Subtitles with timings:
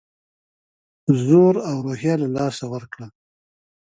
[1.25, 3.07] زور او روحیه له لاسه ورکړه.